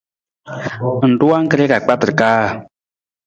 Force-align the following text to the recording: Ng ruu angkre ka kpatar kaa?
Ng 1.09 1.15
ruu 1.19 1.33
angkre 1.37 1.65
ka 1.71 1.77
kpatar 1.83 2.11
kaa? 2.19 2.45